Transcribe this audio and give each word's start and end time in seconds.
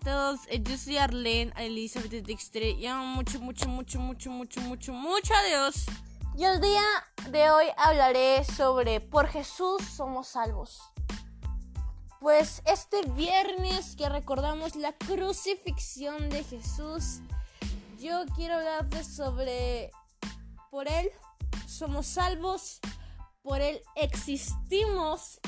a 0.00 0.04
todos, 0.04 0.40
eh, 0.48 0.62
yo 0.62 0.76
soy 0.76 0.98
Arlene 0.98 1.52
Elizabeth 1.56 2.10
Dextre 2.26 2.70
y 2.70 2.86
amo 2.86 3.04
mucho, 3.06 3.40
mucho, 3.40 3.68
mucho, 3.68 4.00
mucho, 4.00 4.30
mucho, 4.30 4.60
mucho, 4.60 4.92
mucho 4.92 5.34
a 5.34 5.42
Dios. 5.44 5.86
Y 6.36 6.44
el 6.44 6.60
día 6.60 6.82
de 7.30 7.50
hoy 7.50 7.66
hablaré 7.76 8.44
sobre 8.44 9.00
por 9.00 9.28
Jesús 9.28 9.82
somos 9.96 10.28
salvos. 10.28 10.80
Pues 12.20 12.62
este 12.66 13.02
viernes 13.12 13.96
que 13.96 14.08
recordamos 14.08 14.76
la 14.76 14.92
crucifixión 14.92 16.28
de 16.28 16.44
Jesús, 16.44 17.20
yo 17.98 18.24
quiero 18.36 18.54
hablarte 18.54 19.04
sobre 19.04 19.90
por 20.70 20.88
Él 20.88 21.10
somos 21.66 22.06
salvos, 22.06 22.80
por 23.42 23.60
Él 23.60 23.80
existimos 23.96 25.40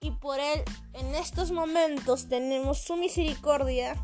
y 0.00 0.10
por 0.12 0.40
Él 0.40 0.64
en 0.94 1.14
estos 1.14 1.50
momentos 1.50 2.28
tenemos 2.28 2.78
su 2.78 2.96
misericordia 2.96 3.96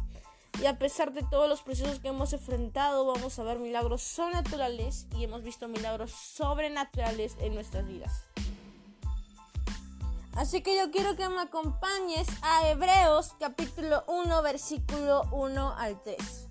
y 0.60 0.66
a 0.66 0.78
pesar 0.78 1.12
de 1.12 1.23
todos 1.23 1.48
los 1.48 1.62
procesos 1.62 2.00
que 2.00 2.09
hemos 2.09 2.32
enfrentado 2.32 3.06
vamos 3.06 3.38
a 3.38 3.42
ver 3.45 3.59
milagros 3.59 4.02
sobrenaturales 4.02 5.06
y 5.16 5.24
hemos 5.24 5.42
visto 5.42 5.68
milagros 5.68 6.12
sobrenaturales 6.12 7.37
en 7.40 7.54
nuestras 7.54 7.87
vidas. 7.87 8.24
Así 10.34 10.60
que 10.62 10.77
yo 10.77 10.90
quiero 10.90 11.16
que 11.16 11.28
me 11.30 11.40
acompañes 11.40 12.28
a 12.42 12.68
Hebreos 12.68 13.32
capítulo 13.40 14.04
1 14.06 14.42
versículo 14.42 15.23
1 15.32 15.74
al 15.78 16.01
3. 16.02 16.48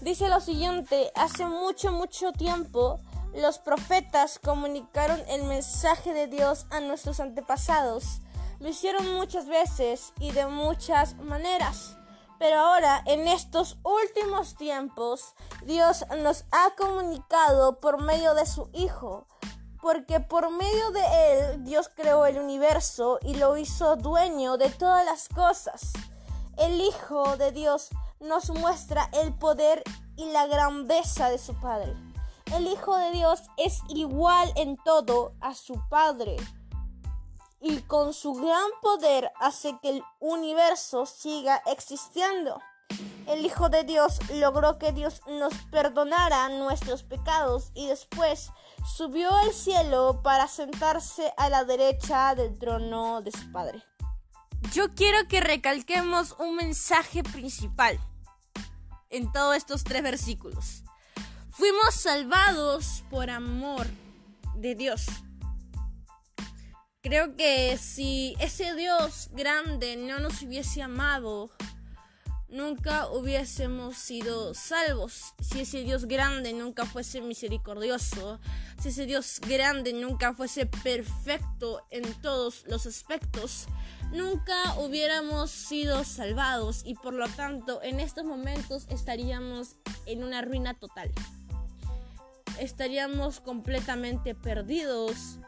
Dice 0.00 0.28
lo 0.28 0.40
siguiente, 0.40 1.12
hace 1.14 1.46
mucho, 1.46 1.92
mucho 1.92 2.32
tiempo 2.32 2.98
los 3.34 3.58
profetas 3.58 4.38
comunicaron 4.38 5.22
el 5.28 5.44
mensaje 5.44 6.12
de 6.12 6.26
Dios 6.26 6.66
a 6.70 6.80
nuestros 6.80 7.18
antepasados. 7.18 8.20
Lo 8.60 8.68
hicieron 8.68 9.14
muchas 9.14 9.46
veces 9.46 10.12
y 10.20 10.32
de 10.32 10.46
muchas 10.46 11.16
maneras. 11.16 11.96
Pero 12.38 12.58
ahora, 12.58 13.02
en 13.06 13.28
estos 13.28 13.78
últimos 13.84 14.56
tiempos, 14.56 15.34
Dios 15.64 16.04
nos 16.18 16.44
ha 16.50 16.74
comunicado 16.76 17.80
por 17.80 18.02
medio 18.02 18.34
de 18.34 18.46
su 18.46 18.68
Hijo. 18.74 19.26
Porque 19.80 20.20
por 20.20 20.50
medio 20.50 20.90
de 20.90 21.02
Él 21.54 21.64
Dios 21.64 21.90
creó 21.94 22.26
el 22.26 22.38
universo 22.38 23.18
y 23.22 23.34
lo 23.34 23.56
hizo 23.56 23.96
dueño 23.96 24.58
de 24.58 24.68
todas 24.70 25.04
las 25.04 25.28
cosas. 25.28 25.92
El 26.58 26.80
Hijo 26.80 27.36
de 27.36 27.50
Dios 27.50 27.88
nos 28.20 28.50
muestra 28.50 29.08
el 29.12 29.32
poder 29.34 29.82
y 30.16 30.26
la 30.26 30.46
grandeza 30.46 31.30
de 31.30 31.38
su 31.38 31.54
Padre 31.54 32.11
el 32.54 32.66
Hijo 32.66 32.96
de 32.96 33.12
Dios 33.12 33.40
es 33.56 33.80
igual 33.88 34.52
en 34.56 34.76
todo 34.76 35.34
a 35.40 35.54
su 35.54 35.80
Padre 35.88 36.36
y 37.60 37.80
con 37.82 38.12
su 38.12 38.34
gran 38.34 38.70
poder 38.82 39.30
hace 39.40 39.78
que 39.80 39.90
el 39.90 40.02
universo 40.20 41.06
siga 41.06 41.62
existiendo. 41.66 42.60
El 43.26 43.46
Hijo 43.46 43.68
de 43.68 43.84
Dios 43.84 44.18
logró 44.34 44.78
que 44.78 44.92
Dios 44.92 45.22
nos 45.26 45.54
perdonara 45.70 46.48
nuestros 46.50 47.02
pecados 47.04 47.70
y 47.74 47.86
después 47.86 48.50
subió 48.84 49.34
al 49.34 49.52
cielo 49.52 50.20
para 50.22 50.46
sentarse 50.48 51.32
a 51.38 51.48
la 51.48 51.64
derecha 51.64 52.34
del 52.34 52.58
trono 52.58 53.22
de 53.22 53.30
su 53.30 53.50
Padre. 53.52 53.82
Yo 54.72 54.94
quiero 54.94 55.26
que 55.28 55.40
recalquemos 55.40 56.36
un 56.38 56.56
mensaje 56.56 57.22
principal 57.22 57.98
en 59.08 59.30
todos 59.32 59.56
estos 59.56 59.84
tres 59.84 60.02
versículos. 60.02 60.82
Fuimos 61.54 61.94
salvados 61.94 63.04
por 63.10 63.28
amor 63.28 63.86
de 64.56 64.74
Dios. 64.74 65.04
Creo 67.02 67.36
que 67.36 67.76
si 67.76 68.34
ese 68.40 68.74
Dios 68.74 69.28
grande 69.32 69.98
no 69.98 70.18
nos 70.18 70.40
hubiese 70.40 70.80
amado, 70.80 71.50
nunca 72.48 73.06
hubiésemos 73.08 73.98
sido 73.98 74.54
salvos. 74.54 75.34
Si 75.42 75.60
ese 75.60 75.84
Dios 75.84 76.06
grande 76.06 76.54
nunca 76.54 76.86
fuese 76.86 77.20
misericordioso, 77.20 78.40
si 78.80 78.88
ese 78.88 79.04
Dios 79.04 79.38
grande 79.46 79.92
nunca 79.92 80.32
fuese 80.32 80.64
perfecto 80.64 81.82
en 81.90 82.14
todos 82.22 82.64
los 82.66 82.86
aspectos, 82.86 83.66
nunca 84.10 84.78
hubiéramos 84.78 85.50
sido 85.50 86.02
salvados 86.04 86.80
y 86.86 86.94
por 86.94 87.12
lo 87.12 87.28
tanto 87.28 87.82
en 87.82 88.00
estos 88.00 88.24
momentos 88.24 88.86
estaríamos 88.88 89.76
en 90.06 90.24
una 90.24 90.40
ruina 90.40 90.72
total 90.72 91.12
estaríamos 92.58 93.40
completamente 93.40 94.34
perdidos, 94.34 95.38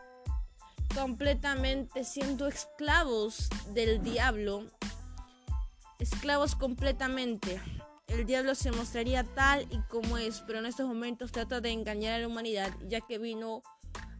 completamente 0.94 2.04
siendo 2.04 2.46
esclavos 2.46 3.48
del 3.72 4.02
diablo, 4.02 4.64
esclavos 5.98 6.54
completamente. 6.54 7.60
El 8.06 8.26
diablo 8.26 8.54
se 8.54 8.70
mostraría 8.70 9.24
tal 9.24 9.66
y 9.70 9.80
como 9.88 10.18
es, 10.18 10.42
pero 10.46 10.58
en 10.58 10.66
estos 10.66 10.86
momentos 10.86 11.32
trata 11.32 11.60
de 11.60 11.70
engañar 11.70 12.14
a 12.14 12.18
la 12.18 12.28
humanidad, 12.28 12.72
ya 12.86 13.00
que 13.00 13.18
vino 13.18 13.62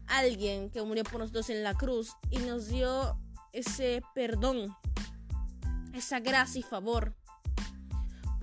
alguien 0.06 0.70
que 0.70 0.82
murió 0.82 1.04
por 1.04 1.20
nosotros 1.20 1.50
en 1.50 1.62
la 1.62 1.74
cruz 1.74 2.16
y 2.30 2.38
nos 2.38 2.68
dio 2.68 3.18
ese 3.52 4.02
perdón, 4.14 4.76
esa 5.92 6.20
gracia 6.20 6.60
y 6.60 6.62
favor 6.62 7.14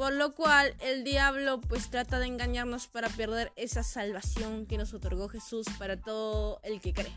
por 0.01 0.13
lo 0.13 0.33
cual 0.33 0.75
el 0.79 1.03
diablo 1.03 1.61
pues 1.61 1.91
trata 1.91 2.17
de 2.17 2.25
engañarnos 2.25 2.87
para 2.87 3.07
perder 3.07 3.53
esa 3.55 3.83
salvación 3.83 4.65
que 4.65 4.79
nos 4.79 4.95
otorgó 4.95 5.29
Jesús 5.29 5.67
para 5.77 5.95
todo 5.95 6.59
el 6.63 6.81
que 6.81 6.91
cree. 6.91 7.15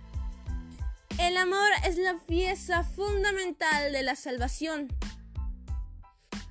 El 1.19 1.39
amor 1.39 1.71
es 1.87 1.97
la 1.97 2.19
pieza 2.27 2.85
fundamental 2.85 3.91
de 3.91 4.03
la 4.03 4.17
salvación. 4.17 4.89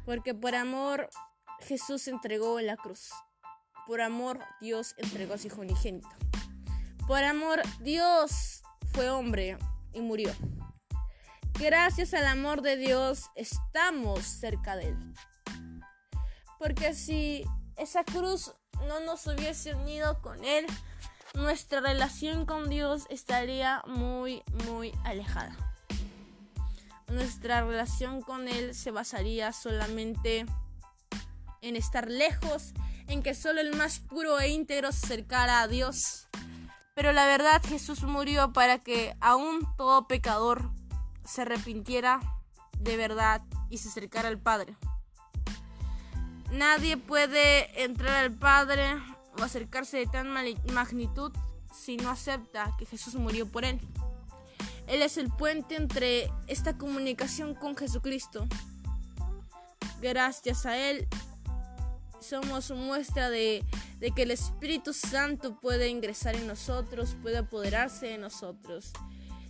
Porque 0.07 0.33
por 0.33 0.55
amor 0.55 1.07
Jesús 1.59 2.07
entregó 2.07 2.59
la 2.61 2.77
cruz. 2.77 3.11
Por 3.85 4.01
amor 4.01 4.39
Dios 4.59 4.95
entregó 4.97 5.35
a 5.35 5.37
su 5.37 5.45
hijo 5.45 5.61
unigénito. 5.61 6.09
Por 7.05 7.23
amor 7.23 7.61
Dios 7.79 8.63
fue 8.91 9.07
hombre 9.11 9.59
y 9.91 10.01
murió. 10.01 10.33
Gracias 11.59 12.15
al 12.15 12.25
amor 12.25 12.63
de 12.63 12.75
Dios 12.75 13.29
estamos 13.35 14.25
cerca 14.25 14.75
de 14.75 14.89
él. 14.89 15.13
Porque 16.63 16.93
si 16.93 17.43
esa 17.75 18.05
cruz 18.05 18.53
no 18.87 19.01
nos 19.01 19.27
hubiese 19.27 19.75
unido 19.75 20.21
con 20.21 20.45
Él, 20.45 20.65
nuestra 21.33 21.81
relación 21.81 22.45
con 22.45 22.69
Dios 22.69 23.03
estaría 23.09 23.83
muy, 23.85 24.43
muy 24.65 24.93
alejada. 25.03 25.57
Nuestra 27.07 27.65
relación 27.65 28.21
con 28.21 28.47
Él 28.47 28.73
se 28.73 28.91
basaría 28.91 29.51
solamente 29.51 30.45
en 31.59 31.75
estar 31.75 32.09
lejos, 32.09 32.71
en 33.09 33.23
que 33.23 33.35
solo 33.35 33.59
el 33.59 33.75
más 33.75 33.99
puro 33.99 34.39
e 34.39 34.47
íntegro 34.47 34.93
se 34.93 35.05
acercara 35.05 35.63
a 35.63 35.67
Dios. 35.67 36.29
Pero 36.95 37.11
la 37.11 37.25
verdad 37.25 37.61
Jesús 37.67 38.03
murió 38.03 38.53
para 38.53 38.79
que 38.79 39.17
aún 39.19 39.67
todo 39.75 40.07
pecador 40.07 40.71
se 41.25 41.41
arrepintiera 41.41 42.21
de 42.79 42.95
verdad 42.95 43.41
y 43.69 43.79
se 43.79 43.89
acercara 43.89 44.29
al 44.29 44.39
Padre. 44.39 44.77
Nadie 46.53 46.97
puede 46.97 47.83
entrar 47.83 48.23
al 48.23 48.31
Padre 48.31 48.93
o 49.39 49.41
acercarse 49.41 49.97
de 49.97 50.05
tan 50.05 50.29
magnitud 50.29 51.31
si 51.73 51.97
no 51.97 52.11
acepta 52.11 52.75
que 52.77 52.85
Jesús 52.85 53.15
murió 53.15 53.51
por 53.51 53.65
él. 53.65 53.79
Él 54.85 55.01
es 55.01 55.17
el 55.17 55.31
puente 55.31 55.75
entre 55.75 56.31
esta 56.45 56.77
comunicación 56.77 57.55
con 57.55 57.75
Jesucristo. 57.75 58.45
Gracias 59.99 60.67
a 60.67 60.77
Él 60.77 61.07
somos 62.19 62.69
muestra 62.69 63.31
de, 63.31 63.65
de, 63.99 64.11
que 64.11 64.21
el 64.21 64.31
Espíritu 64.31 64.93
Santo 64.93 65.59
puede 65.59 65.89
ingresar 65.89 66.35
en 66.35 66.45
nosotros, 66.45 67.17
puede 67.19 67.39
apoderarse 67.39 68.05
de 68.07 68.17
nosotros 68.19 68.93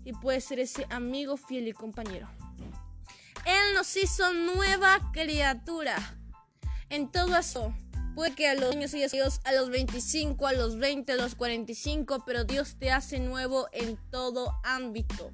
y 0.06 0.14
puede 0.14 0.40
ser 0.40 0.60
ese 0.60 0.88
amigo 0.90 1.36
fiel 1.36 1.68
y 1.68 1.74
compañero. 1.74 2.30
Él 3.46 3.74
nos 3.74 3.98
hizo 3.98 4.34
nueva 4.34 5.12
criatura 5.12 6.18
en 6.90 7.12
todo 7.12 7.38
eso. 7.38 7.74
Puede 8.16 8.36
que 8.36 8.48
a 8.48 8.54
los 8.54 8.76
años 8.76 8.92
Dios 8.92 9.42
a 9.44 9.52
los 9.54 9.70
25, 9.70 10.46
a 10.46 10.54
los 10.54 10.78
20, 10.78 11.14
a 11.14 11.16
los 11.16 11.36
45, 11.36 12.24
pero 12.26 12.44
Dios 12.44 12.76
te 12.78 12.92
hace 12.92 13.20
nuevo 13.20 13.68
en 13.72 13.98
todo 14.12 14.54
ámbito. 14.64 15.32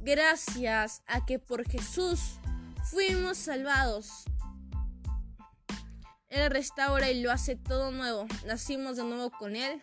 Gracias 0.00 1.02
a 1.06 1.24
que 1.24 1.38
por 1.38 1.68
Jesús 1.68 2.38
fuimos 2.90 3.38
salvados. 3.38 4.24
Él 6.28 6.50
restaura 6.50 7.10
y 7.10 7.20
lo 7.20 7.32
hace 7.32 7.56
todo 7.56 7.90
nuevo. 7.90 8.26
Nacimos 8.46 8.96
de 8.96 9.04
nuevo 9.04 9.30
con 9.30 9.56
Él 9.56 9.82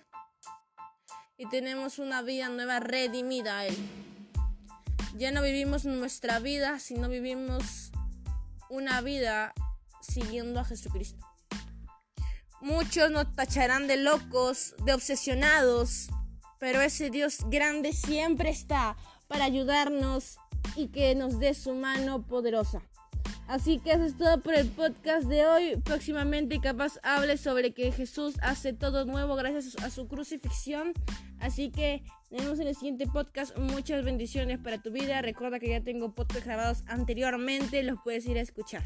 y 1.37 1.47
tenemos 1.49 1.99
una 1.99 2.21
vida 2.21 2.49
nueva 2.49 2.79
redimida 2.79 3.59
a 3.59 3.65
Él. 3.65 3.77
Ya 5.15 5.31
no 5.31 5.41
vivimos 5.41 5.85
nuestra 5.85 6.39
vida, 6.39 6.79
sino 6.79 7.09
vivimos 7.09 7.91
una 8.69 9.01
vida 9.01 9.53
siguiendo 10.01 10.59
a 10.59 10.65
Jesucristo. 10.65 11.25
Muchos 12.61 13.11
nos 13.11 13.31
tacharán 13.35 13.87
de 13.87 13.97
locos, 13.97 14.75
de 14.83 14.93
obsesionados, 14.93 16.09
pero 16.59 16.81
ese 16.81 17.09
Dios 17.09 17.39
grande 17.49 17.93
siempre 17.93 18.49
está 18.49 18.97
para 19.27 19.45
ayudarnos 19.45 20.37
y 20.75 20.87
que 20.87 21.13
nos 21.15 21.39
dé 21.39 21.53
su 21.53 21.75
mano 21.75 22.25
poderosa. 22.25 22.81
Así 23.47 23.79
que 23.79 23.93
eso 23.93 24.03
es 24.03 24.17
todo 24.17 24.41
por 24.41 24.55
el 24.55 24.67
podcast 24.67 25.27
de 25.27 25.45
hoy. 25.45 25.77
Próximamente 25.77 26.59
capaz 26.59 26.99
hable 27.01 27.37
sobre 27.37 27.73
que 27.73 27.91
Jesús 27.93 28.35
hace 28.41 28.73
todo 28.73 29.05
nuevo 29.05 29.35
gracias 29.35 29.81
a 29.83 29.89
su 29.89 30.07
crucifixión. 30.07 30.93
Así 31.39 31.69
que 31.69 32.03
nos 32.29 32.43
vemos 32.43 32.59
en 32.59 32.67
el 32.67 32.75
siguiente 32.75 33.07
podcast. 33.07 33.57
Muchas 33.57 34.03
bendiciones 34.03 34.59
para 34.59 34.81
tu 34.81 34.91
vida. 34.91 35.21
Recuerda 35.21 35.59
que 35.59 35.69
ya 35.69 35.81
tengo 35.81 36.13
podcasts 36.13 36.45
grabados 36.45 36.83
anteriormente. 36.87 37.83
Los 37.83 37.99
puedes 38.03 38.25
ir 38.25 38.37
a 38.37 38.41
escuchar. 38.41 38.83